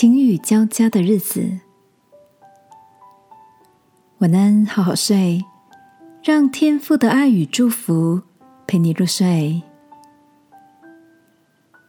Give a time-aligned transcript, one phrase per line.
[0.00, 1.58] 晴雨交加的日子，
[4.18, 5.44] 晚安，好好睡，
[6.22, 8.22] 让天父的爱与祝福
[8.64, 9.60] 陪你入睡。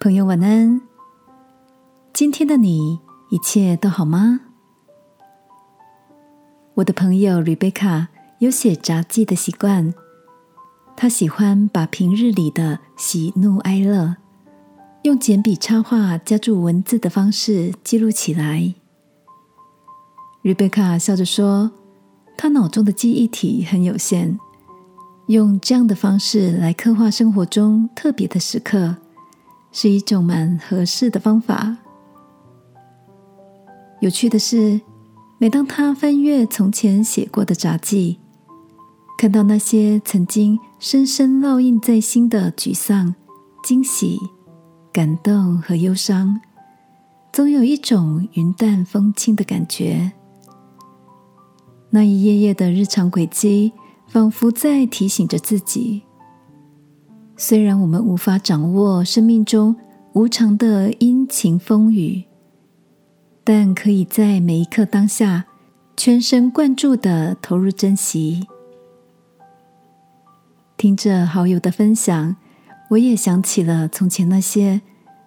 [0.00, 0.82] 朋友，晚安。
[2.12, 4.40] 今天的你一切都好吗？
[6.74, 8.08] 我的朋友吕贝卡
[8.40, 9.94] 有写札记的习惯，
[10.94, 14.16] 他喜欢把平日里的喜怒哀乐。
[15.04, 18.72] 用简笔插画加注文字的方式记录起来。
[20.40, 21.70] 瑞贝卡笑着说
[22.38, 24.38] ：“她脑中的记忆体很有限，
[25.26, 28.96] 用这样的方式来刻画生活中特别的时刻，
[29.72, 31.76] 是一种蛮合适的方法。”
[34.00, 34.80] 有趣的是，
[35.36, 38.16] 每当他翻阅从前写过的札记，
[39.18, 43.14] 看到那些曾经深深烙印在心的沮丧、
[43.62, 44.18] 惊喜。
[44.94, 46.40] 感动和忧伤，
[47.32, 50.12] 总有一种云淡风轻的感觉。
[51.90, 53.72] 那一页页的日常轨迹，
[54.06, 56.04] 仿佛在提醒着自己：
[57.36, 59.74] 虽然我们无法掌握生命中
[60.12, 62.22] 无常的阴晴风雨，
[63.42, 65.46] 但可以在每一刻当下，
[65.96, 68.46] 全神贯注的投入珍惜。
[70.76, 72.36] 听着好友的分享。
[72.90, 74.80] 我也想起了从前那些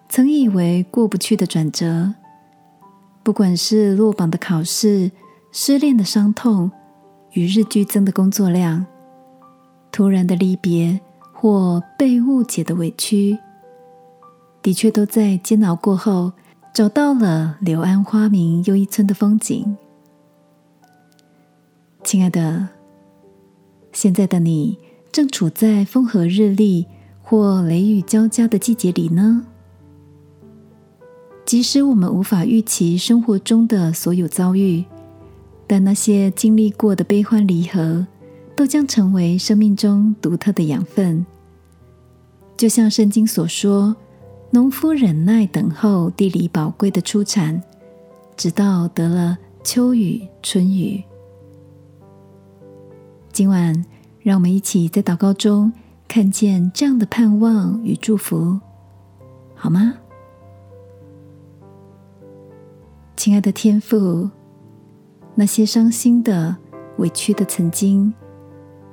[0.08, 2.14] 曾以为过不去的转折，
[3.22, 5.10] 不管是落榜的考试、
[5.52, 6.70] 失恋的伤痛、
[7.32, 8.86] 与日俱增的工作量、
[9.92, 10.98] 突然的离别
[11.32, 13.36] 或被误解的委屈，
[14.62, 16.32] 的确都在煎熬过后
[16.72, 19.76] 找到了柳暗花明又一村的风景。
[22.02, 22.68] 亲爱的，
[23.92, 24.78] 现在的你
[25.12, 26.86] 正处在风和日丽。
[27.28, 29.44] 或雷雨交加的季节里呢？
[31.44, 34.82] 即使我们无法预期生活中的所有遭遇，
[35.66, 38.06] 但那些经历过的悲欢离合，
[38.56, 41.26] 都将成为生命中独特的养分。
[42.56, 43.94] 就像圣经所说
[44.50, 47.62] ：“农夫忍耐等候地里宝贵的出产，
[48.38, 51.04] 直到得了秋雨春雨。”
[53.30, 53.84] 今晚，
[54.22, 55.70] 让我们一起在祷告中。
[56.08, 58.58] 看见这样的盼望与祝福，
[59.54, 59.94] 好吗？
[63.14, 64.30] 亲爱的天父，
[65.34, 66.56] 那些伤心的、
[66.96, 68.12] 委屈的曾经，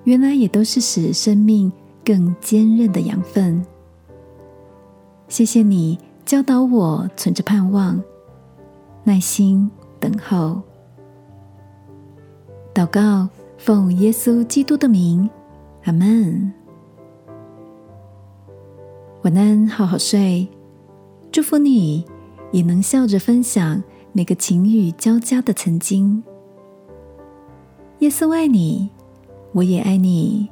[0.04, 1.72] 原来也都是使生命
[2.04, 3.66] 更坚韧的养分。
[5.30, 8.04] 谢谢你教导我存着盼望，
[9.06, 9.72] 耐心
[10.02, 10.62] 等候。
[12.74, 15.30] 祷告，奉耶稣基督的名，
[15.86, 16.54] 阿门。
[19.26, 20.48] 晚安，好好睡。
[21.32, 22.06] 祝福你，
[22.52, 23.82] 也能笑着分享
[24.12, 26.24] 每个晴雨交加的曾经。
[28.02, 28.88] 耶稣爱你，
[29.52, 30.48] 我也爱你。